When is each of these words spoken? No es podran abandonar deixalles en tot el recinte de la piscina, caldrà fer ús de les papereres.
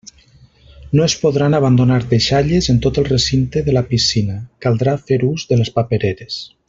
No 0.99 1.03
es 1.09 1.13
podran 1.25 1.57
abandonar 1.57 1.99
deixalles 2.13 2.69
en 2.73 2.79
tot 2.85 2.97
el 3.01 3.07
recinte 3.09 3.63
de 3.69 3.77
la 3.79 3.85
piscina, 3.93 4.39
caldrà 4.69 4.97
fer 5.11 5.21
ús 5.29 5.47
de 5.53 5.61
les 5.61 5.75
papereres. 5.77 6.41